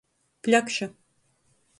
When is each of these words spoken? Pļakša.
Pļakša. 0.47 0.89